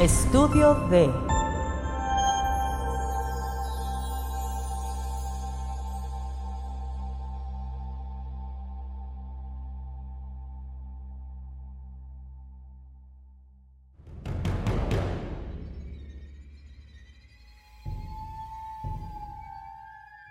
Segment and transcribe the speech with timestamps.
[0.00, 1.10] Estudio de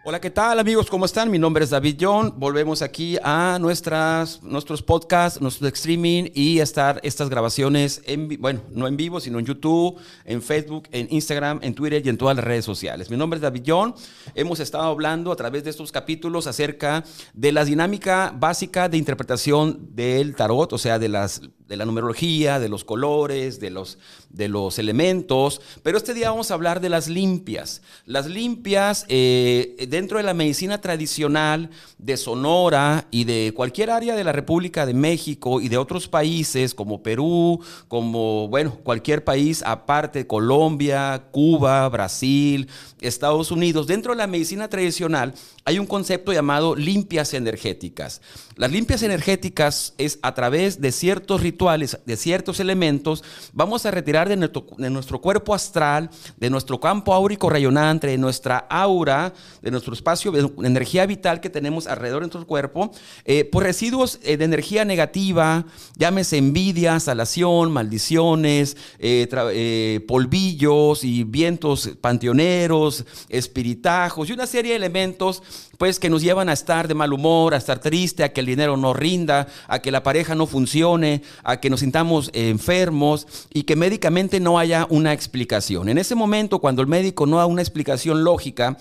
[0.09, 0.89] Hola, ¿qué tal amigos?
[0.89, 1.29] ¿Cómo están?
[1.29, 2.33] Mi nombre es David John.
[2.35, 8.61] Volvemos aquí a nuestras, nuestros podcasts, nuestro streaming y a estar estas grabaciones, en, bueno,
[8.71, 12.35] no en vivo, sino en YouTube, en Facebook, en Instagram, en Twitter y en todas
[12.35, 13.11] las redes sociales.
[13.11, 13.93] Mi nombre es David John.
[14.33, 17.03] Hemos estado hablando a través de estos capítulos acerca
[17.35, 21.39] de la dinámica básica de interpretación del tarot, o sea, de las
[21.69, 23.99] de la numerología, de los colores, de los,
[24.31, 27.83] de los elementos, pero este día vamos a hablar de las limpias.
[28.05, 34.23] Las limpias eh, dentro de la medicina tradicional de Sonora y de cualquier área de
[34.23, 40.25] la República de México y de otros países como Perú, como, bueno, cualquier país aparte,
[40.25, 42.69] Colombia, Cuba, Brasil,
[43.01, 45.33] Estados Unidos, dentro de la medicina tradicional
[45.65, 48.21] hay un concepto llamado limpias energéticas.
[48.55, 54.29] Las limpias energéticas es a través de ciertos rituales, de ciertos elementos, vamos a retirar
[54.29, 60.31] de nuestro, cuerpo astral, de nuestro campo áurico rayonante, de nuestra aura, de nuestro espacio
[60.31, 62.91] de energía vital que tenemos alrededor de nuestro cuerpo,
[63.25, 65.65] eh, por residuos eh, de energía negativa,
[65.95, 75.43] llámese envidia, salación, maldiciones, eh, polvillos y vientos panteoneros, espiritajos y una serie de elementos
[75.77, 78.47] pues que nos llevan a estar de mal humor, a estar triste, a que el
[78.47, 83.63] dinero no rinda, a que la pareja no funcione, a que nos sintamos enfermos y
[83.63, 85.87] que médicamente no haya una explicación.
[85.87, 88.77] En ese momento, cuando el médico no da una explicación lógica,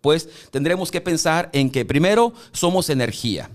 [0.00, 3.50] pues tendremos que pensar en que primero somos energía.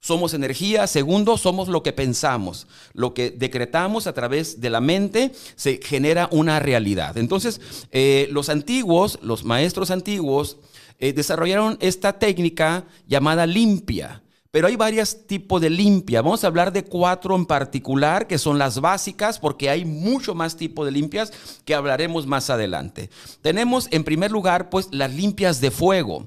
[0.00, 0.86] Somos energía.
[0.86, 2.66] Segundo, somos lo que pensamos.
[2.94, 7.18] Lo que decretamos a través de la mente se genera una realidad.
[7.18, 7.60] Entonces,
[7.90, 10.56] eh, los antiguos, los maestros antiguos,
[10.98, 14.22] eh, desarrollaron esta técnica llamada limpia.
[14.50, 16.22] Pero hay varios tipos de limpia.
[16.22, 20.56] Vamos a hablar de cuatro en particular, que son las básicas, porque hay mucho más
[20.56, 21.32] tipos de limpias
[21.64, 23.10] que hablaremos más adelante.
[23.42, 26.26] Tenemos en primer lugar, pues, las limpias de fuego.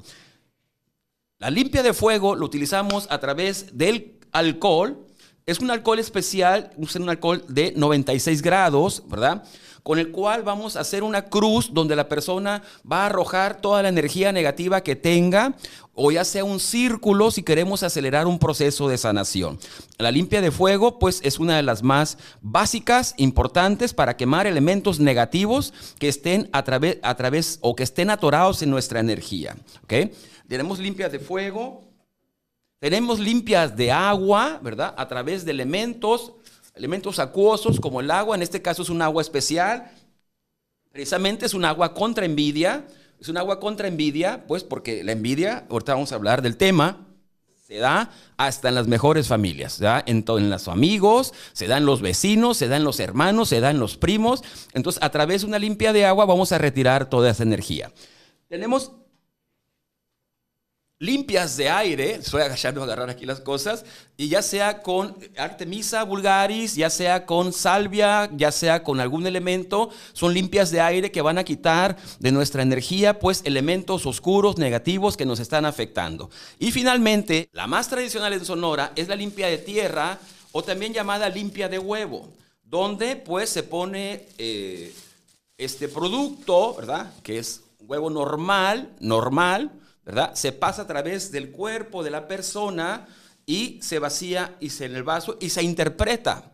[1.40, 5.06] La limpia de fuego lo utilizamos a través del alcohol.
[5.46, 9.44] Es un alcohol especial, un alcohol de 96 grados, ¿verdad?
[9.84, 13.84] Con el cual vamos a hacer una cruz donde la persona va a arrojar toda
[13.84, 15.56] la energía negativa que tenga
[15.94, 19.60] o ya sea un círculo si queremos acelerar un proceso de sanación.
[19.98, 25.00] La limpia de fuego pues es una de las más básicas, importantes para quemar elementos
[25.00, 29.56] negativos que estén a través, o que estén atorados en nuestra energía.
[29.84, 30.12] ¿okay?
[30.48, 31.84] Tenemos limpias de fuego,
[32.80, 34.94] tenemos limpias de agua, ¿verdad?
[34.98, 36.34] A través de elementos
[36.76, 39.92] elementos acuosos como el agua, en este caso es un agua especial,
[40.92, 42.86] precisamente es un agua contra envidia,
[43.20, 47.08] es un agua contra envidia, pues porque la envidia, ahorita vamos a hablar del tema,
[47.66, 50.04] se da hasta en las mejores familias, ¿ya?
[50.06, 53.62] En, en los amigos, se da en los vecinos, se da en los hermanos, se
[53.62, 54.44] da en los primos.
[54.74, 57.92] Entonces, a través de una limpia de agua vamos a retirar toda esa energía.
[58.50, 58.92] Tenemos
[61.00, 63.84] limpias de aire, estoy agachando a agarrar aquí las cosas,
[64.16, 69.90] y ya sea con Artemisa vulgaris, ya sea con salvia, ya sea con algún elemento,
[70.14, 75.18] son limpias de aire que van a quitar de nuestra energía, pues elementos oscuros, negativos
[75.18, 76.30] que nos están afectando.
[76.58, 80.20] Y finalmente, la más tradicional en Sonora es la limpia de tierra
[80.54, 82.30] o también llamada limpia de huevo,
[82.64, 84.94] donde pues se pone eh,
[85.58, 87.12] este producto, ¿verdad?
[87.24, 89.72] Que es huevo normal, normal,
[90.06, 90.36] ¿verdad?
[90.36, 93.08] Se pasa a través del cuerpo de la persona
[93.46, 96.50] y se vacía y se en el vaso y se interpreta.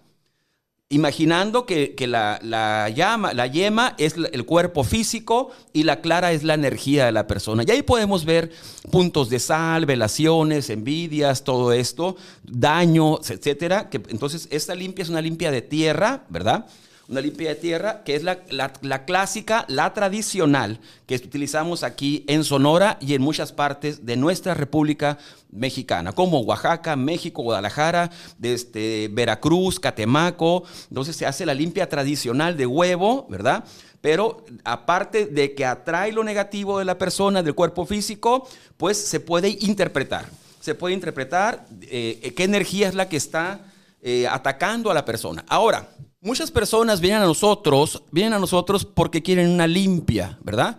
[0.92, 6.56] Imaginando que, la, llama, la yema es el cuerpo físico y la clara es la
[6.56, 7.64] energía de la persona.
[7.66, 8.52] Y ahí podemos ver
[8.90, 13.88] puntos de sal, velaciones, envidias, todo esto, daños, etcétera.
[13.92, 16.66] Que, entonces, esta limpia es una limpia de tierra, ¿verdad?
[17.10, 23.00] Una limpia de tierra, que es la, clásica, la tradicional, que utilizamos aquí en Sonora
[23.02, 25.18] y en muchas partes de nuestra República
[25.52, 30.66] Mexicana, como Oaxaca, México, Guadalajara, desde Veracruz, Catemaco.
[30.90, 33.64] Entonces se hace la limpia tradicional de huevo, ¿verdad?
[34.02, 38.48] Pero aparte de que atrae lo negativo de la persona, del cuerpo físico,
[38.78, 40.30] pues se puede interpretar.
[40.60, 43.62] Se puede interpretar eh, qué energía es la que está
[44.04, 45.44] eh, atacando a la persona.
[45.48, 45.90] Ahora,
[46.22, 50.78] Muchas personas vienen a nosotros, vienen a nosotros porque quieren una limpia, ¿verdad?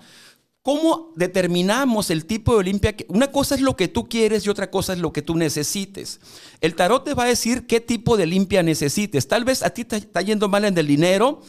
[0.60, 2.94] ¿Cómo determinamos el tipo de limpia?
[3.08, 6.20] Una cosa es lo que tú quieres y otra cosa es lo que tú necesites.
[6.60, 9.28] El tarot te va a decir qué tipo de limpia necesites.
[9.28, 11.40] Tal vez a ti te está yendo mal en el dinero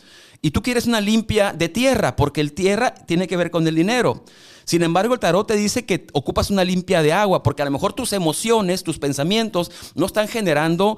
[0.41, 3.75] Y tú quieres una limpia de tierra, porque el tierra tiene que ver con el
[3.75, 4.23] dinero.
[4.63, 7.71] Sin embargo, el tarot te dice que ocupas una limpia de agua, porque a lo
[7.71, 10.97] mejor tus emociones, tus pensamientos no están generando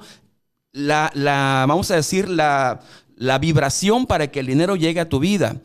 [0.74, 2.80] la, la vamos a decir, la,
[3.16, 5.56] la vibración para que el dinero llegue a tu vida.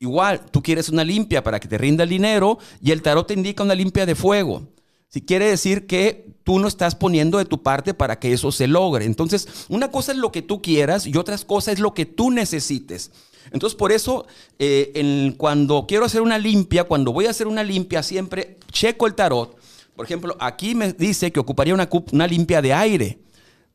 [0.00, 3.34] Igual, tú quieres una limpia para que te rinda el dinero y el tarot te
[3.34, 4.66] indica una limpia de fuego.
[5.08, 8.66] Si quiere decir que tú no estás poniendo de tu parte para que eso se
[8.66, 9.04] logre.
[9.04, 12.30] Entonces, una cosa es lo que tú quieras y otra cosa es lo que tú
[12.30, 13.12] necesites.
[13.52, 14.26] Entonces, por eso,
[14.58, 19.14] eh, cuando quiero hacer una limpia, cuando voy a hacer una limpia, siempre checo el
[19.14, 19.56] tarot.
[19.94, 23.21] Por ejemplo, aquí me dice que ocuparía una, una limpia de aire.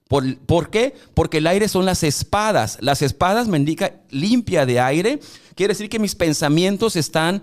[0.07, 0.95] ¿Por, ¿Por, qué?
[1.13, 2.77] Porque el aire son las espadas.
[2.81, 5.19] Las espadas me indica limpia de aire.
[5.55, 7.41] Quiere decir que mis pensamientos están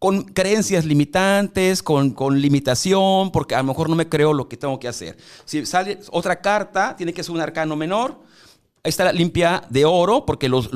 [0.00, 4.80] con creencias limitantes, con, limitación, porque a lo mejor no me creo lo que tengo
[4.80, 5.18] que hacer.
[5.44, 8.18] Si sale otra carta, tiene que ser un arcano menor.
[8.82, 10.70] Ahí está la limpia de oro, porque los,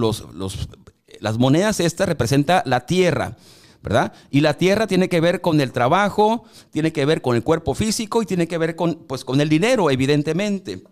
[1.21, 3.35] las monedas estas representan la tierra.
[3.83, 4.13] ¿verdad?
[4.31, 7.75] Y la tierra tiene que ver con el trabajo, tiene que ver con el cuerpo
[7.75, 10.83] físico y tiene que ver con, pues, con el dinero, evidentemente.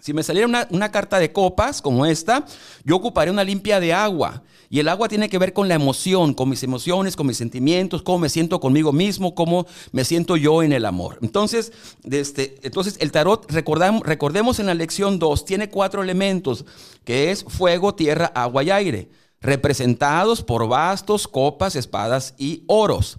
[0.00, 2.44] Si me saliera una, una, carta de copas como esta,
[2.84, 4.42] yo ocuparía una limpia de agua.
[4.70, 8.02] Y el agua tiene que ver con la emoción, con mis emociones, con mis sentimientos,
[8.02, 11.18] cómo me siento conmigo mismo, cómo me siento yo en el amor.
[11.22, 11.72] Entonces,
[12.10, 16.66] este, entonces el tarot, recordemos en la lección 2, tiene cuatro elementos,
[17.04, 19.08] que es fuego, tierra, agua y aire,
[19.40, 23.18] representados por bastos, copas, espadas y oros.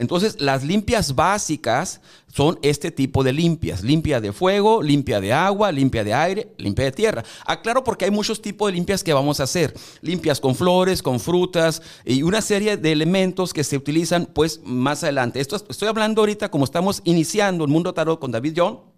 [0.00, 2.00] Entonces, las limpias básicas
[2.32, 3.82] son este tipo de limpias.
[3.82, 7.22] Limpia de fuego, limpia de agua, limpia de aire, limpia de tierra.
[7.44, 9.74] Aclaro porque hay muchos tipos de limpias que vamos a hacer.
[10.00, 15.02] Limpias con flores, con frutas y una serie de elementos que se utilizan pues más
[15.04, 15.38] adelante.
[15.38, 18.89] Esto estoy hablando ahorita como estamos iniciando el mundo tarot con David John.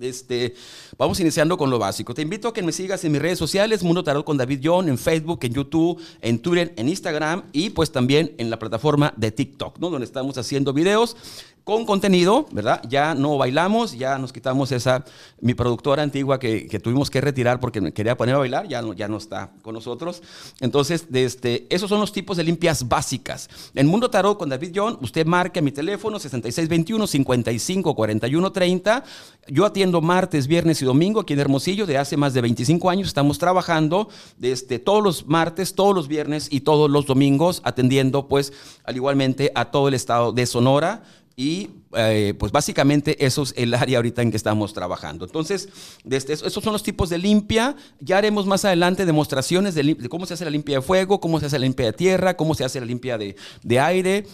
[0.00, 0.54] Este,
[0.96, 2.14] vamos iniciando con lo básico.
[2.14, 4.88] Te invito a que me sigas en mis redes sociales, Mundo Tarot con David John,
[4.88, 9.30] en Facebook, en YouTube, en Twitter, en Instagram y pues también en la plataforma de
[9.32, 9.90] TikTok, ¿no?
[9.90, 11.14] donde estamos haciendo videos
[11.64, 12.82] con contenido, ¿verdad?
[12.88, 15.04] Ya no bailamos, ya nos quitamos esa,
[15.40, 18.92] mi productora antigua que, tuvimos que retirar porque me quería poner a bailar, ya no,
[18.92, 20.22] ya no está con nosotros.
[20.60, 23.48] Entonces, este, esos son los tipos de limpias básicas.
[23.74, 29.04] En Mundo Tarot con David John, usted marca mi teléfono 6621 55 30.
[29.48, 33.08] Yo atiendo martes, viernes y domingo aquí en Hermosillo, de hace más de 25 años
[33.08, 38.52] estamos trabajando desde todos los martes, todos los viernes y todos los domingos atendiendo pues
[38.84, 41.02] al igualmente a todo el estado de Sonora
[41.36, 45.24] y eh, pues básicamente eso es el área ahorita en que estamos trabajando.
[45.24, 45.68] Entonces,
[46.04, 47.76] desde esos son los tipos de limpia.
[48.00, 51.46] Ya haremos más adelante demostraciones de, cómo se hace la limpia de fuego, cómo se
[51.46, 54.26] hace la limpia de tierra, cómo se hace la limpia de, de aire.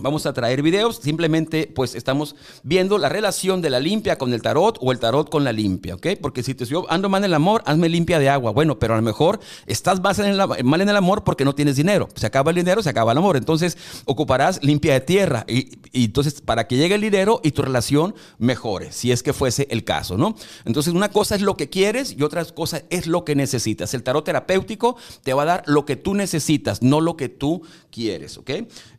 [0.00, 4.42] Vamos a traer videos, simplemente pues estamos viendo la relación de la limpia con el
[4.42, 6.08] tarot o el tarot con la limpia, ¿ok?
[6.20, 8.52] Porque si te yo ando mal en el amor, hazme limpia de agua.
[8.52, 11.54] Bueno, pero a lo mejor estás mal en, el, mal en el amor porque no
[11.54, 12.08] tienes dinero.
[12.14, 13.36] Se acaba el dinero, se acaba el amor.
[13.36, 17.62] Entonces ocuparás limpia de tierra y, y entonces para que llegue el dinero y tu
[17.62, 20.36] relación mejore, si es que fuese el caso, ¿no?
[20.64, 23.94] Entonces una cosa es lo que quieres y otra cosa es lo que necesitas.
[23.94, 27.62] El tarot terapéutico te va a dar lo que tú necesitas, no lo que tú
[27.90, 28.50] quieres, ¿ok?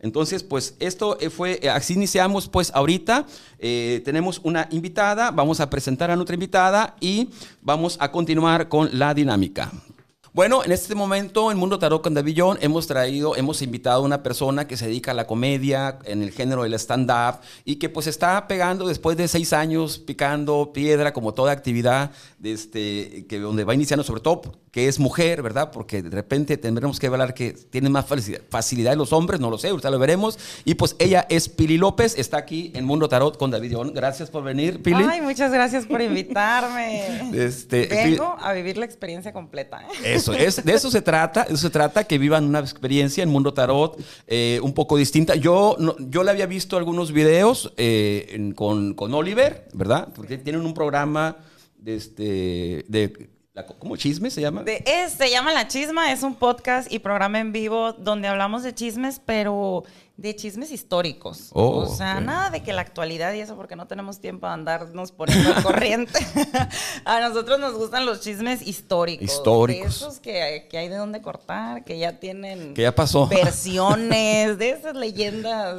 [0.01, 3.25] Entonces, pues esto eh, fue, eh, así iniciamos pues ahorita.
[3.59, 7.29] Eh, tenemos una invitada, vamos a presentar a nuestra invitada y
[7.61, 9.71] vamos a continuar con la dinámica.
[10.31, 12.07] Bueno, en este momento en Mundo Tarot
[12.37, 16.21] John hemos traído, hemos invitado a una persona que se dedica a la comedia en
[16.21, 21.13] el género del stand-up y que pues está pegando después de seis años picando piedra
[21.13, 22.11] como toda actividad
[22.43, 25.71] este, que donde va iniciando sobre todo que es mujer, ¿verdad?
[25.71, 28.05] Porque de repente tendremos que hablar que tiene más
[28.49, 30.37] facilidad los hombres, no lo sé, ahorita lo veremos.
[30.63, 33.93] Y pues ella es Pili López, está aquí en Mundo Tarot con David John.
[33.93, 35.03] Gracias por venir, Pili.
[35.09, 37.29] Ay, muchas gracias por invitarme.
[37.39, 39.81] Este, Vengo a vivir la experiencia completa.
[39.81, 40.15] ¿eh?
[40.15, 43.53] Eso, es, de eso se trata, eso se trata, que vivan una experiencia en Mundo
[43.53, 45.35] Tarot eh, un poco distinta.
[45.35, 50.09] Yo, yo le había visto algunos videos eh, con, con, Oliver, ¿verdad?
[50.13, 51.37] Porque tienen un programa
[51.79, 53.29] de, este, de
[53.79, 54.63] ¿Cómo chisme se llama?
[54.63, 58.73] De, se llama La Chisma, es un podcast y programa en vivo donde hablamos de
[58.73, 59.83] chismes, pero
[60.19, 61.49] de chismes históricos.
[61.53, 64.53] Oh, o sea, nada de que la actualidad y eso, porque no tenemos tiempo de
[64.53, 66.19] andarnos poniendo al corriente.
[67.05, 69.23] a nosotros nos gustan los chismes históricos.
[69.23, 69.83] Históricos.
[69.83, 72.73] De esos que, que, hay de dónde cortar, que ya tienen.
[72.73, 73.27] Que ya pasó.
[73.29, 75.77] Versiones, de esas leyendas.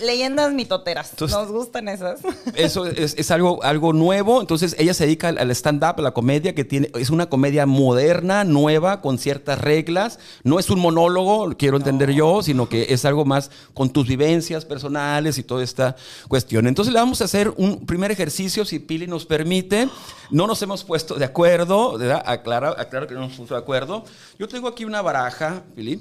[0.00, 1.12] Leyendas mitoteras.
[1.20, 2.20] nos gustan esas.
[2.56, 4.40] eso es, es, algo, algo nuevo.
[4.40, 8.42] Entonces, ella se dedica al stand-up, a la comedia, que tiene, es una comedia moderna,
[8.42, 10.18] nueva, con ciertas reglas.
[10.42, 14.64] No es un monólogo, quiero entender yo, sino que es algo más con tus vivencias
[14.64, 15.96] personales y toda esta
[16.28, 16.66] cuestión.
[16.66, 19.88] Entonces le vamos a hacer un primer ejercicio, si Pili nos permite.
[20.30, 22.22] No nos hemos puesto de acuerdo, ¿verdad?
[22.26, 24.04] Aclaro, aclaro que no nos hemos puesto de acuerdo.
[24.38, 26.00] Yo tengo aquí una baraja, Pili.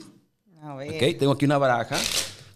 [0.62, 0.90] A ver.
[0.90, 1.98] Ok, tengo aquí una baraja.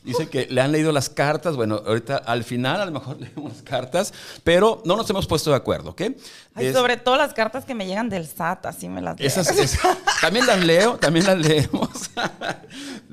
[0.04, 1.56] Dice que le han leído las cartas.
[1.56, 5.52] Bueno, ahorita al final a lo mejor leemos las cartas, pero no nos hemos puesto
[5.52, 6.02] de acuerdo, ¿ok?
[6.54, 9.28] Ay, sobre todo las cartas que me llegan del SAT, así me las leo.
[9.28, 9.48] Esas,
[10.22, 11.90] también las leo, también las leemos.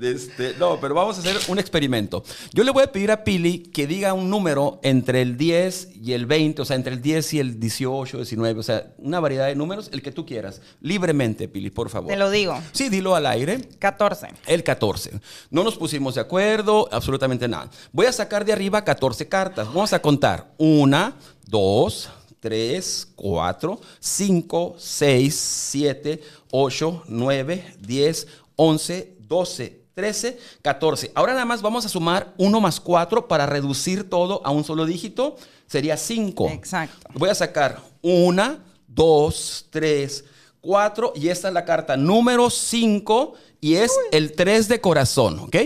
[0.00, 2.22] Este, no, pero vamos a hacer un experimento.
[2.52, 6.12] Yo le voy a pedir a Pili que diga un número entre el 10 y
[6.12, 9.46] el 20, o sea, entre el 10 y el 18, 19, o sea, una variedad
[9.48, 10.60] de números, el que tú quieras.
[10.80, 12.10] Libremente, Pili, por favor.
[12.10, 12.56] Te lo digo.
[12.70, 13.60] Sí, dilo al aire.
[13.80, 14.28] 14.
[14.46, 15.20] El 14.
[15.50, 17.70] No nos pusimos de acuerdo, absolutamente nada.
[17.90, 19.66] Voy a sacar de arriba 14 cartas.
[19.66, 20.52] Vamos a contar.
[20.58, 21.16] Una,
[21.46, 31.12] dos, 3, 4, 5, 6, 7, 8, 9, 10, 11, 12, 13, 14.
[31.14, 34.86] Ahora nada más vamos a sumar 1 más 4 para reducir todo a un solo
[34.86, 35.36] dígito.
[35.66, 36.48] Sería 5.
[36.50, 37.08] Exacto.
[37.14, 40.24] Voy a sacar 1, 2, 3,
[40.60, 45.56] 4 y esta es la carta número 5 y es el 3 de corazón, ¿ok?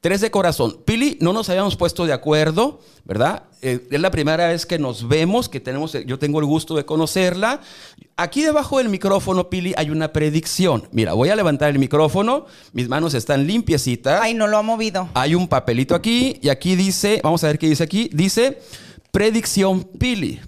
[0.00, 0.78] Tres de corazón.
[0.84, 3.44] Pili, no nos habíamos puesto de acuerdo, ¿verdad?
[3.62, 6.84] Eh, es la primera vez que nos vemos, que tenemos, yo tengo el gusto de
[6.84, 7.60] conocerla.
[8.16, 10.86] Aquí debajo del micrófono, Pili, hay una predicción.
[10.92, 14.20] Mira, voy a levantar el micrófono, mis manos están limpiecitas.
[14.22, 15.08] Ay, no lo ha movido.
[15.14, 18.60] Hay un papelito aquí y aquí dice, vamos a ver qué dice aquí, dice
[19.10, 20.40] predicción Pili.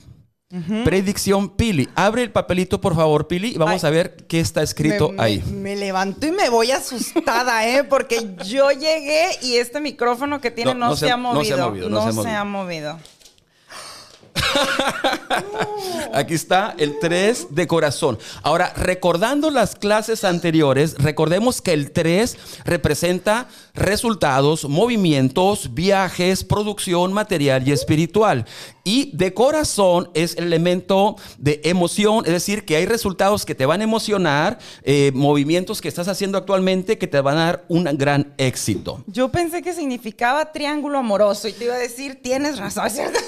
[0.85, 1.91] Predicción Pili.
[1.95, 5.43] Abre el papelito, por favor, Pili, y vamos a ver qué está escrito ahí.
[5.53, 7.85] Me, levanto y me voy asustada, ¿eh?
[7.85, 11.39] Porque yo llegué y este micrófono que tiene no, se, ha movido.
[11.39, 11.89] No se ha movido.
[11.91, 12.99] No, se ha movido.
[16.13, 18.19] Aquí está el 3 de corazón.
[18.43, 27.67] Ahora, recordando las clases anteriores, recordemos que el 3 representa resultados, movimientos, viajes, producción material
[27.67, 28.47] y espiritual.
[28.85, 33.67] Y de corazón es el elemento de emoción, es decir, que hay resultados que te
[33.67, 37.85] van a emocionar, eh, movimientos que estás haciendo actualmente que te van a dar un
[37.99, 39.05] gran éxito.
[39.07, 43.19] Yo pensé que significaba triángulo amoroso y te iba a decir, tienes razón, ¿cierto?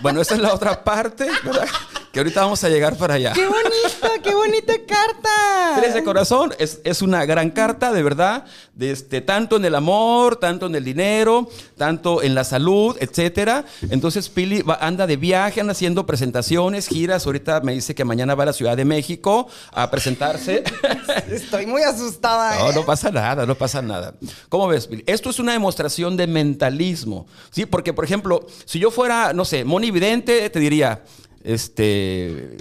[0.00, 1.66] Bueno, esa es la otra parte, ¿verdad?
[2.12, 3.32] Que ahorita vamos a llegar para allá.
[3.32, 5.74] ¡Qué bonita, qué bonita carta!
[5.76, 9.74] Tres de corazón es, es una gran carta, de verdad, de este, tanto en el
[9.74, 13.64] amor, tanto en el dinero, tanto en la salud, etcétera.
[13.90, 17.26] Entonces Pili anda de viaje, anda haciendo presentaciones, giras.
[17.26, 20.62] Ahorita me dice que mañana va a la Ciudad de México a presentarse.
[21.30, 22.58] Estoy muy asustada.
[22.58, 22.74] No, ¿eh?
[22.74, 24.14] no pasa nada, no pasa nada.
[24.48, 25.04] ¿Cómo ves, Pili?
[25.06, 27.66] Esto es una demostración de mentalismo, ¿sí?
[27.66, 31.02] Porque, por ejemplo, si yo fuera, no sé, monividente, te diría
[31.44, 32.56] este,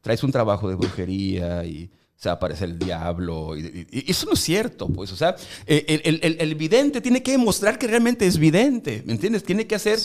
[0.00, 3.56] traes un trabajo de brujería y se aparece el diablo.
[3.56, 5.12] Y, eso no es cierto, pues.
[5.12, 9.44] O sea, el, el, el, vidente tiene que demostrar que realmente es vidente, ¿me entiendes?
[9.44, 10.00] Tiene que hacer,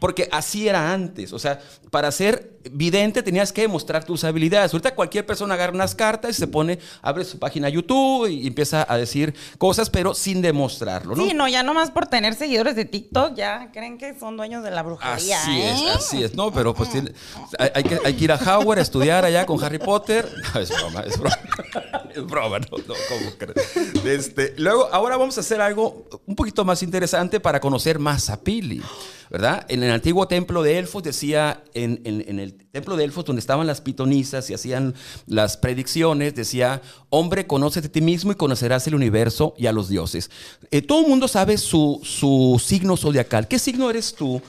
[0.00, 1.34] porque así era antes.
[1.34, 1.60] O sea,
[1.90, 4.72] para ser vidente tenías que demostrar tus habilidades.
[4.72, 8.86] Ahorita cualquier persona agarra unas cartas y se pone, abre su página YouTube y empieza
[8.88, 11.24] a decir cosas, pero sin demostrarlo, ¿no?
[11.24, 14.70] Sí, no, ya nomás por tener seguidores de TikTok ya creen que son dueños de
[14.70, 15.40] la brujería.
[15.40, 15.90] Así es, ¿eh?
[15.94, 16.34] así es.
[16.34, 19.78] No, pero pues hay, que, hay, que, ir a Howard a estudiar allá con Harry
[19.78, 20.28] Potter.
[20.54, 21.36] No, es broma, es broma.
[22.14, 24.04] es broma, no, no, ¿cómo crees?
[24.04, 28.40] Este, luego, ahora vamos a hacer algo un poquito más interesante para conocer más a
[28.40, 28.82] Pili.
[29.30, 29.66] ¿verdad?
[29.68, 33.80] En el antiguo templo de Elfos decía, en, el templo de Elfos donde estaban las
[33.80, 34.94] pitonisas y hacían
[35.26, 39.88] las predicciones, decía, hombre, conoce de ti mismo y conocerás el universo y a los
[39.88, 40.30] dioses.
[40.70, 43.48] Eh, todo el mundo sabe su, su signo zodiacal.
[43.48, 44.40] ¿Qué signo eres tú?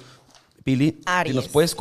[0.64, 1.36] Pili, Aries.
[1.36, 1.76] nos puedes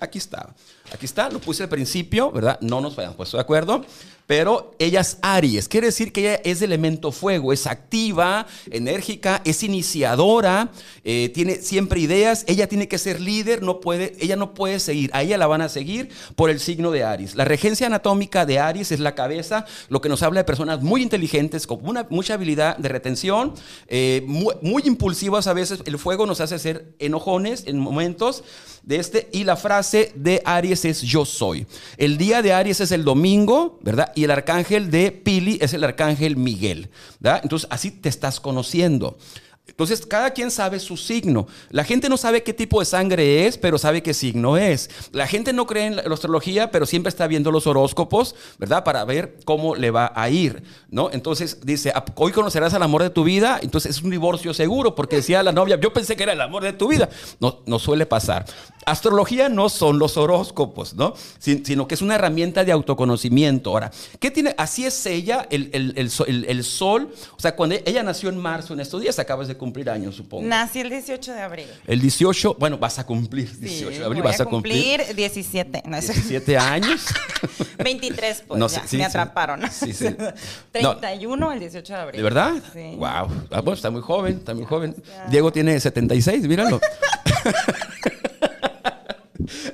[0.00, 0.54] Aquí está.
[0.92, 2.58] Aquí está, lo puse al principio, ¿verdad?
[2.60, 3.84] No nos habíamos puesto de acuerdo.
[4.26, 9.42] Pero ella es Aries, quiere decir que ella es de elemento fuego, es activa, enérgica,
[9.44, 10.70] es iniciadora,
[11.04, 15.10] eh, tiene siempre ideas, ella tiene que ser líder, no puede, ella no puede seguir,
[15.12, 17.34] a ella la van a seguir por el signo de Aries.
[17.34, 21.02] La regencia anatómica de Aries es la cabeza, lo que nos habla de personas muy
[21.02, 23.52] inteligentes, con mucha habilidad de retención,
[23.88, 28.42] eh, muy, muy impulsivas a veces, el fuego nos hace ser enojones en momentos
[28.82, 31.66] de este, y la frase de Aries es yo soy.
[31.96, 34.12] El día de Aries es el domingo, ¿verdad?
[34.14, 36.90] Y el arcángel de Pili es el arcángel Miguel.
[37.22, 39.18] Entonces, así te estás conociendo.
[39.66, 41.46] Entonces, cada quien sabe su signo.
[41.70, 44.90] La gente no sabe qué tipo de sangre es, pero sabe qué signo es.
[45.10, 48.84] La gente no cree en la astrología, pero siempre está viendo los horóscopos, ¿verdad?
[48.84, 51.10] Para ver cómo le va a ir, ¿no?
[51.10, 54.94] Entonces dice, ah, hoy conocerás al amor de tu vida, entonces es un divorcio seguro,
[54.94, 57.08] porque decía la novia, yo pensé que era el amor de tu vida.
[57.40, 58.44] No, no suele pasar.
[58.84, 61.14] Astrología no son los horóscopos, ¿no?
[61.38, 63.70] sino que es una herramienta de autoconocimiento.
[63.70, 63.90] Ahora,
[64.20, 64.54] ¿qué tiene?
[64.58, 67.12] Así es ella, el, el, el, el sol.
[67.36, 70.16] O sea, cuando ella nació en marzo, en estos días, acabas de de cumplir años,
[70.16, 70.46] supongo.
[70.46, 71.66] Nací el 18 de abril.
[71.86, 75.02] El 18, bueno, vas a cumplir 18 de abril, vas a cumplir.
[75.14, 75.82] 17.
[75.84, 77.06] 17 años.
[77.82, 79.62] 23, pues, no, ya, me atraparon.
[79.70, 80.14] Sí, sí.
[80.72, 82.16] 31 el 18 de abril.
[82.18, 82.54] ¿De verdad?
[82.72, 82.96] Sí.
[82.96, 83.46] Wow.
[83.50, 84.94] Ah, bueno, está muy joven, está muy joven.
[85.30, 86.80] Diego tiene 76, míralo.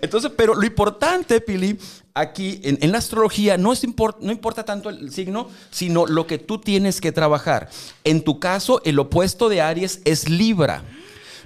[0.02, 1.78] Entonces, pero lo importante, Pili,
[2.14, 6.58] aquí en, la astrología no, es no importa tanto el signo, sino lo que tú
[6.58, 7.68] tienes que trabajar.
[8.04, 10.82] En tu caso, el opuesto de Aries es Libra.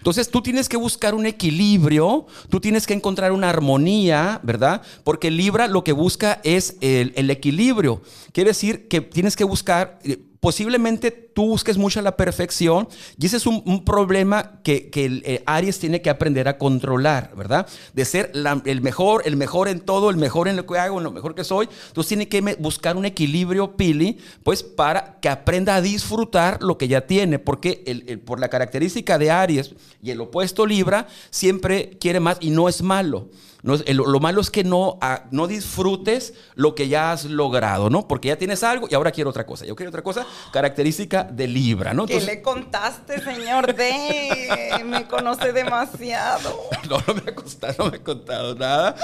[0.04, 4.82] Entonces tú tienes que buscar un equilibrio, tú tienes que encontrar una armonía, ¿verdad?
[5.02, 8.02] Porque Libra lo que busca es el, equilibrio.
[8.32, 12.86] Quiere decir que tienes que buscar eh, posiblemente tú busques mucho la perfección
[13.18, 17.66] y ese es un, problema que, eh, Aries tiene que aprender a controlar, ¿verdad?
[17.94, 18.30] De ser
[18.66, 21.34] el mejor, el mejor en todo, el mejor en lo que hago, en lo mejor
[21.34, 21.66] que soy.
[21.86, 26.88] Entonces tiene que buscar un equilibrio, Pili, pues para que aprenda a disfrutar lo que
[26.88, 32.20] ya tiene, porque el, por la característica de Aries y el opuesto Libra, siempre quiere
[32.20, 33.30] más y no es malo
[33.64, 38.06] lo malo es que no, ah, no disfrutes lo que ya has logrado, ¿no?
[38.06, 39.64] Porque ya tienes algo y ahora quiero otra cosa.
[39.64, 42.04] Yo quiero otra cosa, característica de Libra, ¿no?
[42.04, 44.82] ¿Qué le contaste, señor D?
[44.84, 46.68] me conoce demasiado.
[46.90, 48.96] No, no me ha contado, no me ha contado nada.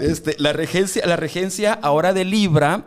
[0.00, 2.86] Este, la, regencia, la regencia ahora de Libra,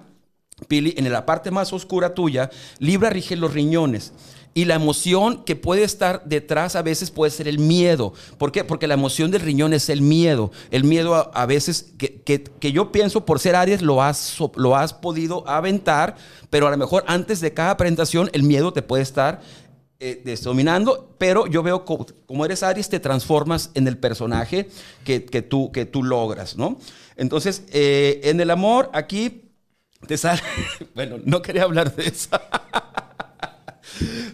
[0.68, 4.12] Pili, en la parte más oscura tuya, Libra rige los riñones.
[4.54, 8.14] Y la emoción que puede estar detrás a veces puede ser el miedo.
[8.38, 8.66] ¿Por qué?
[8.66, 10.52] Porque la emoción del riñón es el miedo.
[10.72, 15.48] El miedo a, veces que, yo pienso por ser Aries lo has, lo has podido
[15.48, 16.18] aventar,
[16.50, 19.40] pero a lo mejor antes de cada presentación el miedo te puede estar
[20.04, 24.68] eh, dominando, pero yo veo como, eres Aries te transformas en el personaje
[25.06, 26.80] que, tú, que tú logras, ¿no?
[27.16, 29.52] Entonces, eh, en el amor aquí
[30.08, 30.42] te sale,
[30.96, 32.30] bueno, no quería hablar de eso.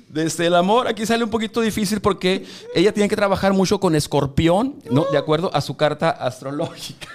[0.07, 3.95] Desde el amor, aquí sale un poquito difícil porque ella tiene que trabajar mucho con
[3.95, 5.05] escorpión, ¿no?
[5.11, 7.07] De acuerdo a su carta astrológica.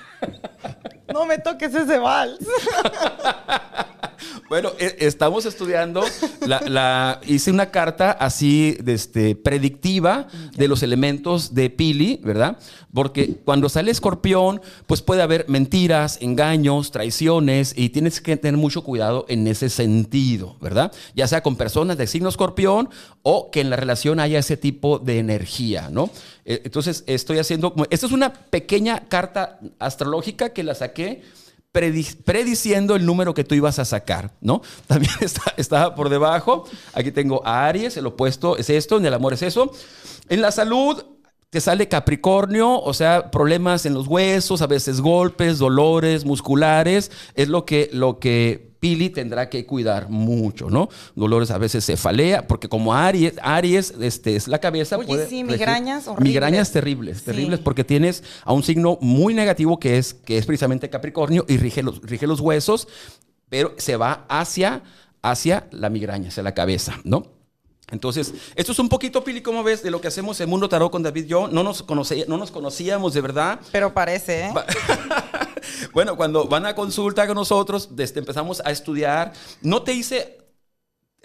[1.12, 2.38] No me toques ese vals.
[4.48, 6.02] Bueno, e, estamos estudiando,
[6.46, 12.58] la, hice una carta así este, predictiva de los elementos de Pili, ¿verdad?
[12.92, 18.82] Porque cuando sale escorpión, pues puede haber mentiras, engaños, traiciones y tienes que tener mucho
[18.84, 20.92] cuidado en ese sentido, ¿verdad?
[21.14, 22.90] Ya sea con personas de signo escorpión
[23.22, 26.10] o que en la relación haya ese tipo de energía, ¿no?
[26.44, 31.22] E, entonces estoy haciendo, esta es una pequeña carta astrológica que la saqué
[31.72, 34.60] prediciendo el número que tú ibas a sacar, ¿no?
[34.86, 35.14] También
[35.56, 36.64] está, por debajo.
[36.92, 39.72] Aquí tengo a Aries, el opuesto es esto, en el amor es eso.
[40.28, 41.02] En la salud
[41.50, 47.48] te sale Capricornio, o sea, problemas en los huesos, a veces golpes, dolores musculares, es
[47.48, 50.88] lo que, lo que Pili tendrá que cuidar mucho, ¿no?
[51.14, 54.98] Dolores a veces cefalea, porque como Aries, Aries este, es la cabeza.
[54.98, 56.28] Oye, sí, migrañas horribles.
[56.28, 60.90] Migrañas terribles, terribles, porque tienes a un signo muy negativo que es, que es precisamente
[60.90, 62.88] Capricornio y rige los, rige los huesos,
[63.48, 64.82] pero se va hacia,
[65.22, 67.28] hacia la migraña, hacia la cabeza, ¿no?
[67.92, 70.90] Entonces, esto es un poquito, Pili, como ves, de lo que hacemos en Mundo Tarot
[70.90, 71.46] con David y yo.
[71.46, 73.60] No nos, no nos conocíamos de verdad.
[73.70, 74.52] Pero parece, ¿eh?
[75.92, 79.32] bueno, cuando van a consulta con nosotros, desde empezamos a estudiar.
[79.62, 80.41] No te hice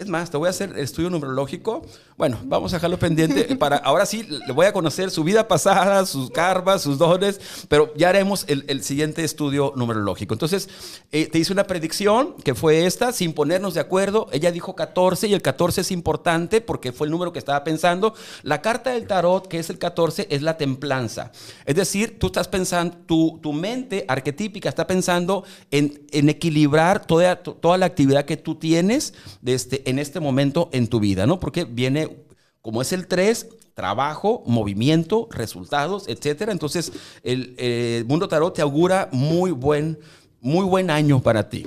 [0.00, 1.82] es más, te voy a hacer el estudio numerológico.
[2.16, 3.56] Bueno, vamos a dejarlo pendiente.
[3.56, 7.92] Para, ahora sí, le voy a conocer su vida pasada, sus karmas, sus dones, pero
[7.96, 10.34] ya haremos el, siguiente estudio numerológico.
[10.34, 10.68] Entonces,
[11.10, 14.28] eh, te hice una predicción que fue esta, sin ponernos de acuerdo.
[14.30, 18.14] Ella dijo 14 y el 14 es importante porque fue el número que estaba pensando.
[18.44, 21.32] La carta del tarot, que es el 14, es la templanza.
[21.66, 27.42] Es decir, tú estás pensando, tu, tu mente arquetípica está pensando en, en equilibrar toda,
[27.42, 31.40] toda la actividad que tú tienes de este, en este momento en tu vida, ¿no?
[31.40, 32.18] Porque viene,
[32.60, 36.52] como es el 3, trabajo, movimiento, resultados, etcétera.
[36.52, 39.98] Entonces, el, el mundo tarot te augura muy buen,
[40.40, 41.66] muy buen año para ti.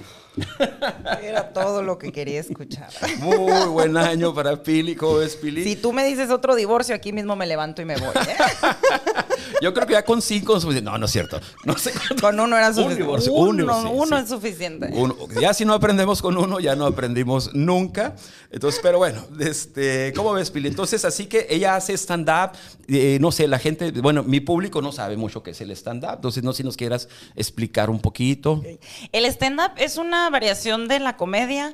[1.22, 2.90] Era todo lo que quería escuchar.
[3.20, 4.96] Muy buen año para Pili.
[4.96, 5.64] ¿Cómo ves, Pili?
[5.64, 8.10] Si tú me dices otro divorcio, aquí mismo me levanto y me voy.
[8.16, 8.38] ¿eh?
[9.62, 11.40] Yo creo que ya con cinco No, no es cierto.
[11.66, 12.94] No sé con uno era suficiente.
[12.94, 13.34] Un divorcio.
[13.34, 14.92] Uno, uno, es suficiente.
[15.40, 18.16] ya si no aprendemos con uno, ya no aprendimos nunca.
[18.52, 20.68] Entonces, pero bueno, este, ¿cómo ves, Pili?
[20.68, 22.52] Entonces, así que ella hace stand-up.
[22.88, 26.16] Eh, no sé, la gente, bueno, mi público no sabe mucho qué es el stand-up.
[26.16, 28.64] Entonces, no sé si nos quieras explicar un poquito.
[29.12, 31.74] El stand-up es una variación de la comedia,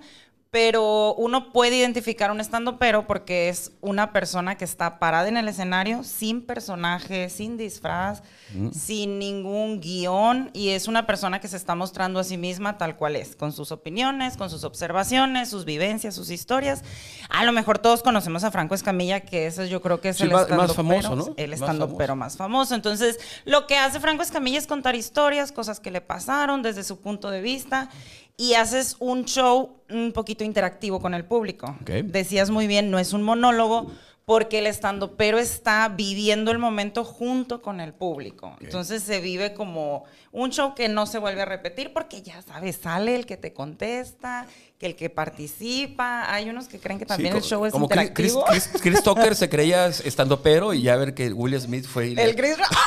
[0.49, 5.35] pero uno puede identificar un estando pero porque es una persona que está parada en
[5.35, 8.71] el escenario sin personaje, sin disfraz, mm.
[8.71, 12.95] sin ningún guion y es una persona que se está mostrando a sí misma tal
[12.95, 16.81] cual es, con sus opiniones, con sus observaciones, sus vivencias, sus historias.
[17.29, 20.31] A lo mejor todos conocemos a Franco Escamilla, que ese yo creo que es el
[20.31, 21.33] más, más famoso, ¿no?
[21.35, 22.73] El estando pero más famoso.
[22.73, 27.01] Entonces, lo que hace Franco Escamilla es contar historias, cosas que le pasaron desde su
[27.01, 27.89] punto de vista
[28.37, 31.75] y haces un show un poquito interactivo con el público.
[32.05, 33.91] Decías muy bien, no es un monólogo
[34.25, 38.57] porque el estando pero está viviendo el momento junto con el público.
[38.59, 42.75] Entonces se vive como un show que no se vuelve a repetir porque ya sabes,
[42.75, 44.45] sale el que te contesta,
[44.77, 46.31] que el que participa.
[46.31, 48.43] Hay unos que creen que también el show es como interactivo.
[48.45, 52.11] Chris, Chris, Tucker se creía estando pero y ya ver que Will Smith fue...
[52.11, 52.77] El, Chris Rock.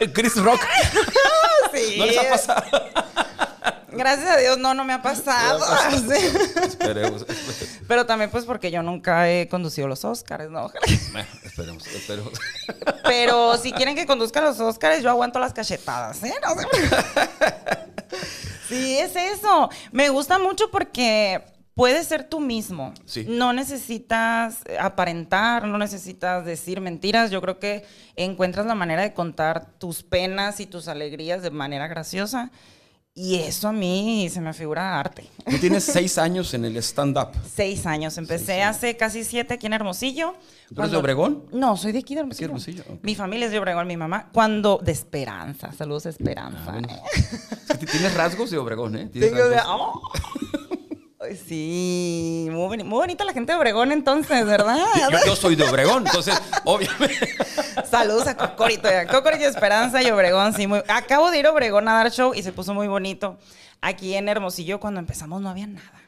[0.00, 0.60] el Chris Rock.
[1.74, 1.96] sí.
[1.98, 2.64] ¿No les ha pasado?
[4.00, 5.62] Gracias a Dios, no, no me ha pasado.
[6.66, 7.26] esperemos,
[7.86, 10.70] Pero también pues porque yo nunca he conducido los Oscars, ¿no?
[11.44, 12.32] esperemos, esperemos.
[13.04, 16.32] Pero si quieren que conduzca los Oscars, yo aguanto las cachetadas, ¿eh?
[16.42, 16.56] No.
[18.70, 19.68] Sí, es eso.
[19.90, 22.94] Me gusta mucho porque puedes ser tú mismo.
[23.04, 23.26] Sí.
[23.28, 27.30] No necesitas aparentar, no necesitas decir mentiras.
[27.32, 27.84] Yo creo que
[28.14, 32.50] encuentras la manera de contar tus penas y tus alegrías de manera graciosa.
[33.12, 35.28] Y eso a mí se me figura arte.
[35.48, 37.30] Tú tienes seis años en el stand-up.
[37.52, 38.16] Seis años.
[38.18, 40.34] Empecé hace casi siete aquí en Hermosillo.
[40.72, 41.44] ¿Tú eres de Obregón?
[41.52, 42.84] No, soy de aquí de Hermosillo.
[43.02, 44.30] Mi familia es de Obregón, mi mamá.
[44.32, 44.78] Cuando...
[44.82, 45.72] De Esperanza.
[45.72, 46.80] Saludos, Esperanza.
[47.68, 49.10] Ah, tienes rasgos de Obregón, ¿eh?
[49.12, 49.58] Tengo de...
[49.66, 50.00] Oh.
[51.46, 54.78] Sí, muy, bonita la gente de Obregón entonces, ¿verdad?
[55.26, 57.36] Yo, soy de Obregón, entonces, obviamente.
[57.90, 60.66] Saludos a Cocorito, Cocorito Esperanza y Obregón, sí.
[60.66, 60.82] Muy...
[60.88, 63.36] Acabo de ir a Obregón a dar show y se puso muy bonito.
[63.82, 66.00] Aquí en Hermosillo cuando empezamos no había nada.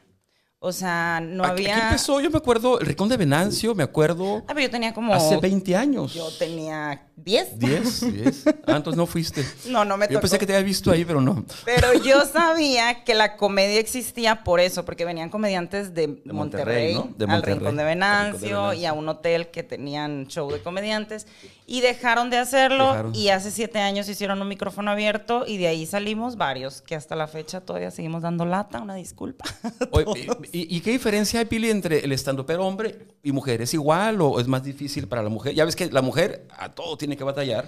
[0.57, 1.75] O sea, no había.
[1.75, 4.37] Aquí empezó, yo me acuerdo, el Ricón de Venancio, me acuerdo.
[4.47, 5.13] Ah, pero yo tenía como.
[5.13, 6.13] Hace 20 años.
[6.13, 7.59] Yo tenía 10.
[7.59, 8.47] 10, 10.
[8.65, 9.45] Ah, entonces no fuiste.
[9.69, 10.15] No, no me tocó.
[10.15, 11.45] Yo pensé que te había visto ahí, pero no.
[11.63, 17.13] Pero yo sabía que la comedia existía por eso, porque venían comediantes de, Monterrey, ¿no?
[17.15, 21.27] de Monterrey, al Rincón de Venancio y a un hotel que tenían show de comediantes.
[21.65, 25.85] Y dejaron de hacerlo y hace siete años hicieron un micrófono abierto y de ahí
[25.85, 29.45] salimos varios, que hasta la fecha todavía seguimos dando lata, una disculpa.
[30.51, 32.13] ¿y, qué diferencia hay, Pili, entre el
[32.45, 33.61] pero hombre y mujer?
[33.61, 35.53] ¿Es igual o es más difícil para la mujer?
[35.53, 37.67] Ya ves que la mujer a todo tiene que batallar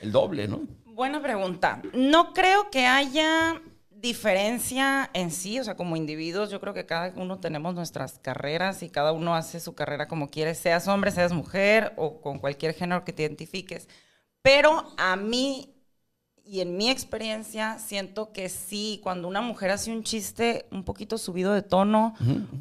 [0.00, 0.60] el doble, ¿no?
[0.84, 1.82] Buena pregunta.
[1.92, 7.12] No creo que haya diferencia en sí, o sea, como individuos, yo creo que cada
[7.16, 11.32] uno tenemos nuestras carreras y cada uno hace su carrera como quiere, seas hombre, seas
[11.32, 13.88] mujer o con cualquier género que te identifiques.
[14.40, 15.75] Pero a mí
[16.48, 21.18] y en mi experiencia siento que sí, cuando una mujer hace un chiste un poquito
[21.18, 22.14] subido de tono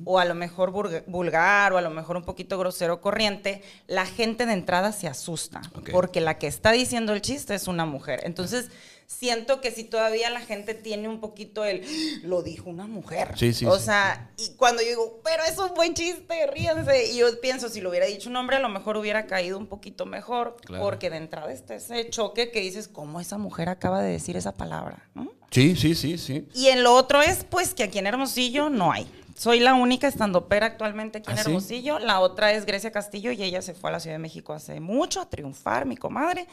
[0.06, 0.72] o a lo mejor
[1.06, 5.62] vulgar o a lo mejor un poquito grosero corriente, la gente de entrada se asusta
[5.92, 8.22] porque la que está diciendo el chiste es una mujer.
[8.24, 8.72] Entonces
[9.08, 11.84] siento que si todavía la gente tiene un poquito el,
[12.24, 13.34] lo dijo una mujer.
[13.36, 13.66] Sí, sí.
[13.66, 17.12] O sea, y cuando yo digo, pero es un buen chiste, ríense.
[17.12, 19.68] Y yo pienso, si lo hubiera dicho un hombre, a lo mejor hubiera caído un
[19.68, 20.58] poquito mejor.
[20.80, 24.54] Porque de entrada está ese choque que dices, ¿cómo esa mujer acaba de decir esa
[24.54, 25.10] palabra?
[25.52, 26.48] Sí, sí, sí, sí.
[26.54, 29.08] Y en lo otro es, pues, que aquí en Hermosillo no hay.
[29.38, 32.00] Soy la única estando pera actualmente aquí en ¿Ah, Hermosillo.
[32.00, 34.80] La otra es Grecia Castillo y ella se fue a la Ciudad de México hace
[34.80, 36.48] mucho a triunfar, mi comadre.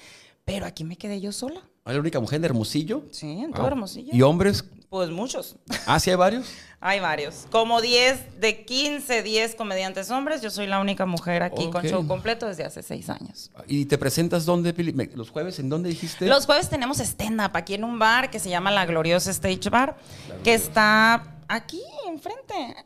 [0.45, 1.61] Pero aquí me quedé yo sola.
[1.85, 3.03] ¿Es la única mujer de Hermosillo?
[3.11, 4.11] Sí, en todo Hermosillo.
[4.13, 4.65] ¿Y hombres?
[4.89, 5.57] Pues muchos.
[5.87, 6.47] ¿Ah, sí hay varios?
[6.81, 7.47] hay varios.
[7.51, 10.43] Como 10, de 15, 10 comediantes hombres.
[10.43, 13.51] Yo soy la única mujer aquí con show completo desde hace 6 años.
[13.67, 14.75] ¿Y te presentas dónde,
[15.15, 16.27] ¿Los jueves en dónde dijiste?
[16.27, 19.97] Los jueves tenemos stand-up aquí en un bar que se llama La Gloriosa Stage Bar,
[20.45, 22.77] que está aquí enfrente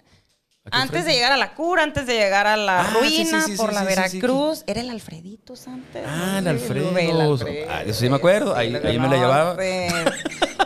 [0.70, 3.84] antes de llegar a la cura, antes de llegar a la ah, ruina, por la
[3.84, 6.04] Veracruz, era el Alfredito antes.
[6.06, 6.92] Ah, el Alfredo.
[7.68, 9.56] Ah, eso sí me acuerdo, ahí, me la llevaba.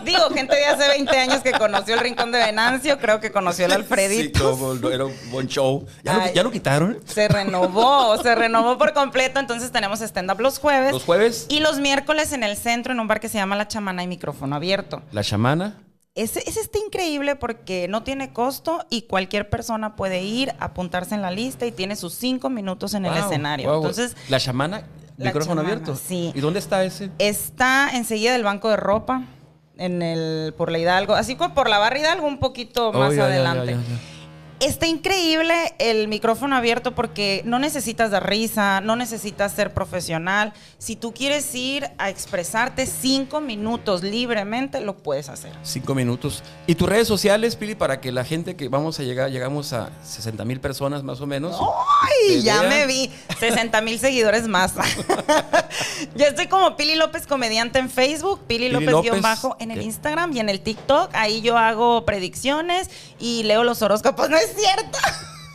[0.04, 3.66] Digo, gente de hace 20 años que conoció el Rincón de Venancio, creo que conoció
[3.66, 4.56] el Alfredito.
[4.56, 5.86] Sí, era un buen show.
[6.02, 6.98] ¿Ya, lo, quitaron?
[7.04, 10.92] Se renovó, se renovó por completo, entonces tenemos stand-up los jueves.
[10.92, 11.46] ¿Los jueves?
[11.50, 14.06] Y los miércoles en el centro, en un bar que se llama La Chamana y
[14.06, 15.02] micrófono abierto.
[15.12, 15.76] ¿La Chamana?
[16.16, 21.30] Ese, está increíble porque no tiene costo y cualquier persona puede ir, apuntarse en la
[21.30, 23.74] lista y tiene sus cinco minutos en el escenario.
[23.74, 25.94] Entonces, la chamana, micrófono abierto.
[25.94, 26.32] Sí.
[26.34, 27.10] ¿Y dónde está ese?
[27.18, 29.22] Está enseguida del banco de ropa,
[29.76, 33.16] en el por la Hidalgo, así como por la barra Hidalgo un poquito oh, más
[33.16, 33.76] adelante.
[34.60, 40.52] Está increíble el micrófono abierto porque no necesitas dar risa, no necesitas ser profesional.
[40.76, 45.52] Si tú quieres ir a expresarte cinco minutos libremente, lo puedes hacer.
[45.62, 46.42] Cinco minutos.
[46.66, 49.90] ¿Y tus redes sociales, Pili, para que la gente que vamos a llegar, llegamos a
[50.04, 51.56] 60 mil personas más o menos?
[52.02, 52.42] ¡Ay!
[52.42, 53.10] Ya me vi.
[53.38, 54.74] 60 mil seguidores más.
[56.14, 60.48] Yo estoy como Pili López Comediante en Facebook, Pili, López-bajo en el Instagram y en
[60.48, 61.10] el TikTok.
[61.14, 64.28] Ahí yo hago predicciones y leo los horóscopos.
[64.30, 64.98] No es cierto.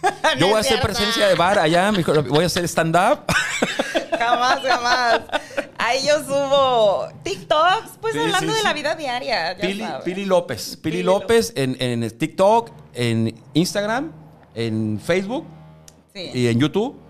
[0.40, 1.92] Yo voy a hacer presencia de bar allá,
[2.28, 3.22] voy a hacer stand-up.
[4.20, 5.22] Jamás, jamás.
[5.78, 9.58] Ahí yo subo TikToks, pues hablando de la vida diaria.
[10.04, 10.78] Pili, López.
[10.78, 14.14] Pili, López, En, en, TikTok, en Instagram,
[14.54, 15.46] en Facebook
[16.14, 17.05] y en YouTube.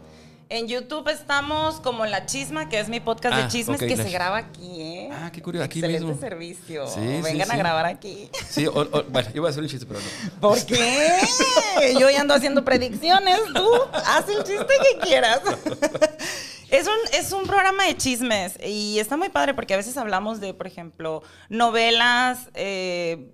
[0.55, 4.09] En YouTube estamos como La Chisma, que es mi podcast de ah, chismes que se
[4.09, 5.09] graba aquí, ¿eh?
[5.11, 6.21] Ah, qué curioso, aquí Excelente mismo.
[6.21, 6.85] servicio.
[7.21, 8.29] Vengan a grabar aquí.
[8.47, 10.39] Sí, bueno, yo voy a hacer un chiste, pero no.
[10.39, 11.19] ¿Por qué?
[11.99, 15.41] yo ya ando haciendo predicciones, tú haz el chiste que quieras.
[16.69, 20.39] Es un, es un programa de chismes y está muy padre porque a veces hablamos
[20.39, 23.29] de, por ejemplo, novelas, eh,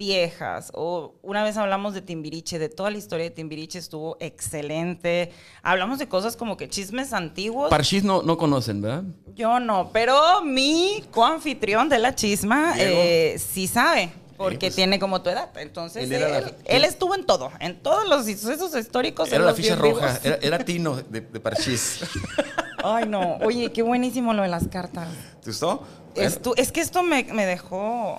[0.00, 0.72] viejas.
[0.74, 5.30] O una vez hablamos de Timbiriche, de toda la historia de Timbiriche estuvo excelente.
[5.62, 7.68] Hablamos de cosas como que chismes antiguos.
[7.68, 9.04] Parchis no, no conocen, ¿verdad?
[9.36, 14.10] Yo no, pero mi coanfitrión de la chisma eh, sí sabe.
[14.38, 15.50] Porque pues, tiene como tu edad.
[15.56, 19.30] Entonces, él, estuvo en todo, en todos los sucesos históricos.
[19.30, 22.00] Era la ficha roja, era, Tino de, de Parchís.
[22.82, 23.36] Ay, no.
[23.42, 25.08] Oye, qué buenísimo lo de las cartas.
[25.44, 25.84] ¿Te gustó?
[26.14, 28.18] es que esto me, me dejó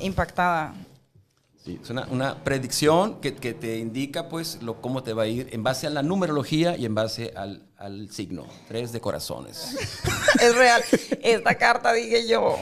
[0.00, 0.74] impactada.
[1.64, 5.62] Sí, es una, predicción que, te indica pues lo, cómo te va a ir en
[5.62, 8.46] base a la numerología y en base al, signo.
[8.66, 9.76] Tres de corazones.
[10.40, 10.82] es real.
[11.22, 12.56] Esta carta dije yo.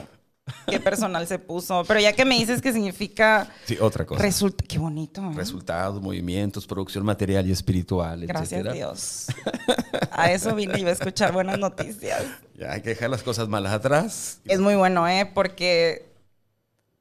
[0.66, 1.84] Qué personal se puso.
[1.86, 3.48] Pero ya que me dices que significa.
[3.64, 4.22] Sí, otra cosa.
[4.22, 4.64] Resulta.
[4.66, 5.22] Qué bonito.
[5.22, 5.34] ¿eh?
[5.34, 8.26] Resultados, movimientos, producción material y espiritual.
[8.26, 9.26] Gracias a Dios.
[10.12, 12.22] A eso vine y iba a escuchar buenas noticias.
[12.58, 14.40] Ya hay que dejar las cosas malas atrás.
[14.44, 15.30] Es muy bueno, ¿eh?
[15.32, 16.09] Porque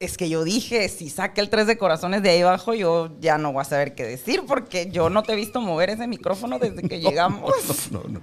[0.01, 3.37] es que yo dije, si saca el tres de corazones de ahí abajo, yo ya
[3.37, 6.57] no voy a saber qué decir, porque yo no te he visto mover ese micrófono
[6.57, 7.53] desde que llegamos.
[7.91, 8.21] No, no,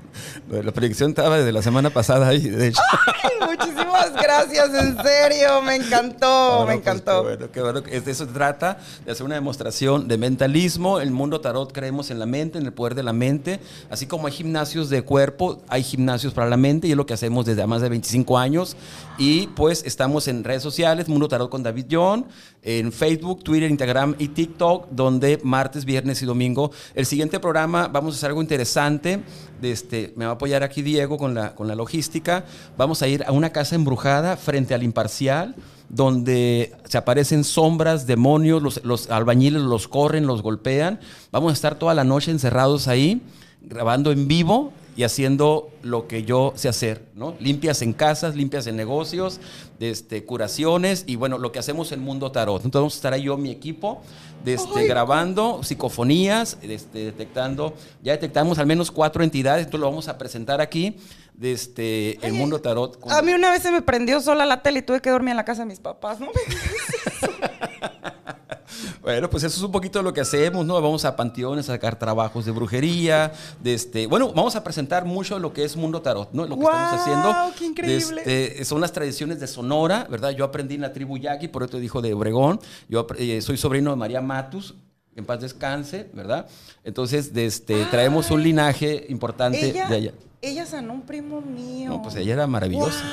[0.48, 0.62] no.
[0.62, 2.80] La proyección estaba desde la semana pasada ahí, de hecho.
[3.46, 7.22] muchísimas gracias, en serio, me encantó, me pues, encantó.
[7.24, 7.82] bueno, qué bueno.
[7.82, 10.98] De eso se trata, de hacer una demostración de mentalismo.
[10.98, 13.60] El mundo tarot creemos en la mente, en el poder de la mente.
[13.90, 17.12] Así como hay gimnasios de cuerpo, hay gimnasios para la mente, y es lo que
[17.12, 18.78] hacemos desde más de 25 años.
[19.18, 22.26] Y pues estamos en redes sociales, Mundo Tarot con David John,
[22.62, 26.70] en Facebook, Twitter, Instagram y TikTok, donde martes, viernes y domingo.
[26.94, 29.20] El siguiente programa vamos a hacer algo interesante.
[29.62, 32.44] Este, me va a apoyar aquí Diego con la, con la logística.
[32.76, 35.54] Vamos a ir a una casa embrujada frente al imparcial
[35.88, 40.98] donde se aparecen sombras, demonios, los, los, albañiles los corren, los golpean.
[41.30, 43.22] Vamos a estar toda la noche encerrados ahí,
[43.62, 47.36] grabando en vivo y haciendo lo que yo sé hacer, ¿no?
[47.38, 49.40] Limpias en casas, limpias en negocios,
[49.78, 52.64] este, curaciones y bueno, lo que hacemos en Mundo Tarot.
[52.64, 54.00] Entonces vamos a estar ahí yo, mi equipo,
[54.44, 60.16] este, grabando psicofonías, este, detectando, ya detectamos al menos cuatro entidades, entonces lo vamos a
[60.16, 60.96] presentar aquí
[61.34, 62.98] desde el Mundo Tarot.
[63.10, 65.36] A mí una vez se me prendió sola la tele y tuve que dormir en
[65.36, 66.28] la casa de mis papás, ¿no?
[69.06, 70.74] Bueno, pues eso es un poquito lo que hacemos, ¿no?
[70.82, 75.38] Vamos a panteones a sacar trabajos de brujería, de este, bueno, vamos a presentar mucho
[75.38, 76.44] lo que es Mundo Tarot, ¿no?
[76.44, 77.32] Lo que estamos haciendo.
[77.56, 78.22] ¡Qué increíble!
[78.26, 80.30] Este, son las tradiciones de Sonora, ¿verdad?
[80.30, 82.58] Yo aprendí en la tribu Yaqui, por eso dijo de Obregón.
[82.88, 84.74] Yo eh, soy sobrino de María Matus,
[85.14, 86.48] en paz descanse, ¿verdad?
[86.82, 90.14] Entonces, este, traemos un linaje importante de allá.
[90.42, 91.90] Ella sanó un primo mío.
[91.90, 93.04] No, pues ella era maravillosa.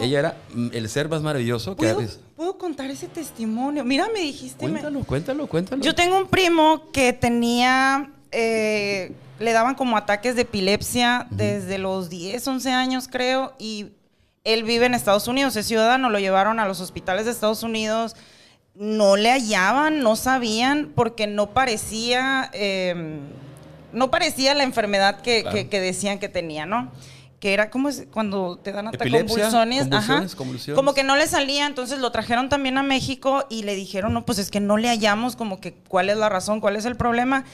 [0.00, 3.84] Ella era mm, el ser más maravilloso que ¿Puedo, ¿Puedo contar ese testimonio?
[3.84, 4.58] Mira, me dijiste.
[4.58, 5.82] Cuéntalo, cuéntalo, cuéntalo.
[5.82, 8.10] Yo tengo un primo que tenía.
[8.30, 13.54] Eh, le daban como ataques de epilepsia desde los 10, 11 años, creo.
[13.58, 13.88] Y
[14.44, 16.10] él vive en Estados Unidos, es ciudadano.
[16.10, 18.16] Lo llevaron a los hospitales de Estados Unidos.
[18.74, 22.50] No le hallaban, no sabían, porque no parecía.
[22.52, 23.20] Em,
[23.92, 26.90] no parecía la enfermedad que, que decían que tenía, ¿no?
[27.40, 30.24] Que era como cuando te dan ataques convulsiones, ajá,
[30.74, 34.24] como que no le salía, entonces lo trajeron también a México y le dijeron, no,
[34.26, 36.96] pues es que no le hallamos como que cuál es la razón, cuál es el
[36.96, 37.44] problema.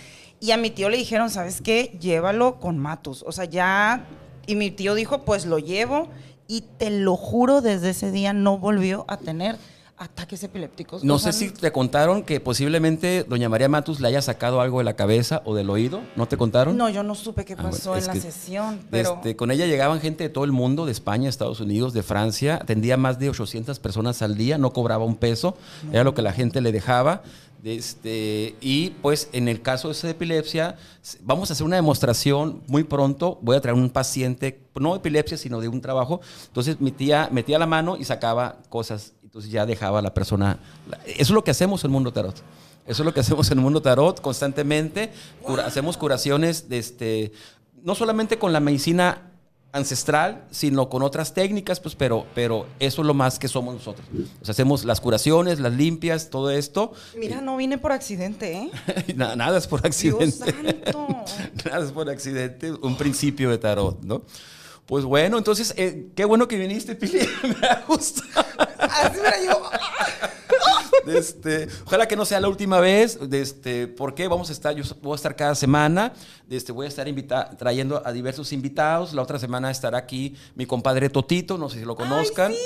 [0.40, 1.96] Y a mi tío le dijeron, ¿sabes qué?
[2.00, 3.22] Llévalo con Matus.
[3.26, 4.04] O sea, ya...
[4.46, 6.08] Y mi tío dijo, pues lo llevo.
[6.46, 9.56] Y te lo juro, desde ese día no volvió a tener
[10.04, 11.02] ataques epilépticos.
[11.02, 14.84] No sé si te contaron que posiblemente doña María Matus le haya sacado algo de
[14.84, 16.02] la cabeza o del oído.
[16.16, 16.76] ¿No te contaron?
[16.76, 18.80] No, yo no supe qué ah, pasó en la sesión.
[18.90, 19.14] Pero...
[19.14, 22.56] Este, con ella llegaban gente de todo el mundo, de España, Estados Unidos, de Francia.
[22.60, 25.56] Atendía más de 800 personas al día, no cobraba un peso.
[25.90, 27.22] Era lo que la gente le dejaba.
[27.64, 30.76] Este, y pues en el caso de esa epilepsia,
[31.22, 33.38] vamos a hacer una demostración muy pronto.
[33.40, 36.20] Voy a traer un paciente, no de epilepsia, sino de un trabajo.
[36.46, 39.14] Entonces mi tía metía la mano y sacaba cosas.
[39.34, 40.60] Entonces ya dejaba a la persona.
[41.06, 42.36] Eso es lo que hacemos en el mundo tarot.
[42.86, 45.10] Eso es lo que hacemos en el mundo tarot constantemente.
[45.64, 47.32] hacemos curaciones de este,
[47.82, 49.32] no solamente con la medicina
[49.72, 54.06] ancestral, sino con otras técnicas, pues, pero, pero eso es lo más que somos nosotros.
[54.48, 56.92] hacemos las curaciones, las limpias, todo esto.
[57.18, 58.70] Mira, no vine por accidente, ¿eh?
[59.16, 60.26] nada, nada, es por accidente.
[60.26, 61.24] Dios santo.
[61.64, 64.22] nada es por accidente, un principio de tarot, ¿no?
[64.86, 67.18] Pues bueno, entonces, eh, qué bueno que viniste, Pili.
[67.42, 68.63] Me ha gustado.
[68.78, 69.70] Así me yo.
[71.06, 73.18] Este, ojalá que no sea la última vez.
[73.30, 76.12] Este, porque vamos a estar, yo voy a estar cada semana.
[76.48, 77.06] Este, voy a estar
[77.58, 79.12] trayendo a diversos invitados.
[79.12, 82.52] La otra semana estará aquí mi compadre Totito, no sé si lo conozcan.
[82.52, 82.58] sí,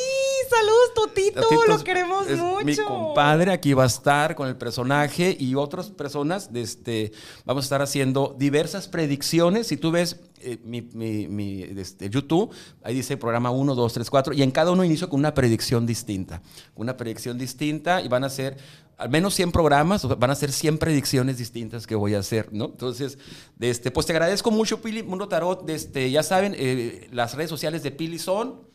[0.48, 2.64] saludos Totito, lo queremos mucho.
[2.64, 6.50] Mi compadre aquí va a estar con el personaje y otras personas.
[6.54, 7.12] Este,
[7.44, 9.66] vamos a estar haciendo diversas predicciones.
[9.66, 12.50] Si tú ves eh, mi, mi, este, YouTube,
[12.82, 15.86] ahí dice programa 1, 2, 3, 4, y en cada uno inicio con una predicción
[15.86, 16.42] distinta.
[16.74, 18.56] Una predicción distinta y van a ser
[18.96, 22.64] al menos 100 programas, van a ser 100 predicciones distintas que voy a hacer, ¿no?
[22.64, 23.16] Entonces,
[23.60, 25.68] este, pues te agradezco mucho, Pili, Mundo Tarot.
[25.70, 28.66] Este, ya saben, eh, las redes sociales de Pili son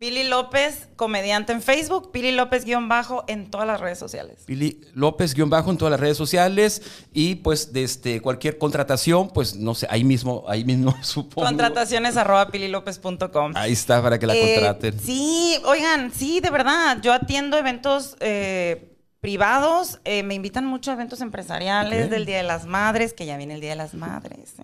[0.00, 4.38] Pili López, comediante en Facebook, Pili López guion bajo en todas las redes sociales.
[4.46, 6.80] Pili López guion bajo en todas las redes sociales
[7.12, 11.46] y pues desde cualquier contratación, pues no sé, ahí mismo, ahí mismo supongo.
[11.46, 13.52] Contrataciones arroba pililopez.com.
[13.54, 14.98] Ahí está para que la eh, contraten.
[14.98, 20.94] Sí, oigan, sí, de verdad, yo atiendo eventos eh, privados, eh, me invitan mucho a
[20.94, 24.54] eventos empresariales del Día de las Madres, que ya viene el Día de las Madres.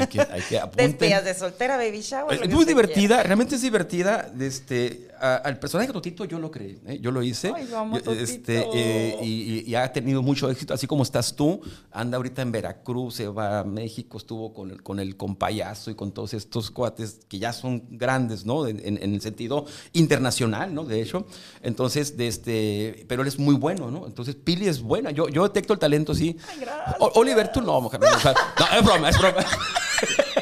[0.00, 2.42] Hay que, hay de soltera, baby shower.
[2.42, 4.32] Es muy divertida, realmente es divertida.
[4.38, 6.98] Este, al personaje Totito yo lo creí, ¿eh?
[7.00, 7.52] yo lo hice.
[7.54, 11.60] Ay, vamos, este, eh, y, ha tenido mucho éxito, así como estás tú.
[11.90, 15.94] Anda ahorita en Veracruz, se va a México, estuvo con el, con el compayazo y
[15.94, 18.66] con todos estos cuates que ya son grandes, ¿no?
[18.66, 20.84] En, el sentido internacional, ¿no?
[20.84, 21.26] De hecho.
[21.62, 24.06] Entonces, de este, pero él es muy bueno, ¿no?
[24.06, 25.10] Entonces, Pili es buena.
[25.10, 26.36] Yo, yo detecto el talento, sí.
[26.48, 26.96] Ay, gracias.
[26.98, 28.00] Oliver, tú no, mujer.
[28.00, 29.44] No, es broma, es broma.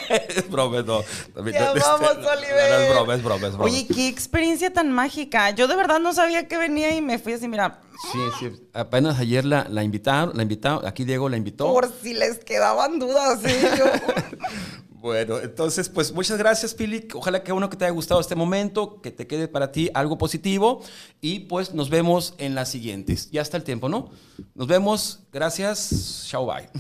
[0.09, 1.03] Es broma, no.
[1.03, 2.70] Te amamos, Oliver.
[2.70, 3.64] No, es broma, es broma, es broma.
[3.64, 5.50] Oye, qué experiencia tan mágica.
[5.50, 7.81] Yo de verdad no sabía que venía y me fui así, mira.
[8.12, 8.68] Sí, sí.
[8.72, 11.72] Apenas ayer la, la invitaron, la invitaron, aquí Diego la invitó.
[11.72, 13.70] Por si les quedaban dudas, ¿eh?
[15.05, 17.07] Bueno, entonces, pues muchas gracias, Pili.
[17.12, 20.16] Ojalá que uno que te haya gustado este momento, que te quede para ti algo
[20.16, 20.83] positivo.
[21.20, 23.31] Y pues nos vemos en las siguientes.
[23.31, 24.09] Ya está el tiempo, ¿no?
[24.55, 25.20] Nos vemos.
[25.31, 26.24] Gracias.
[26.27, 26.70] Chao, bye.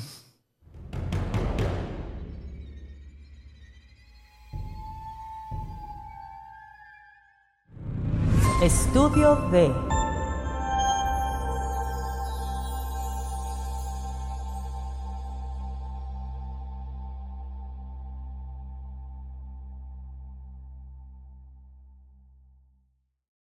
[8.62, 9.74] Estudio de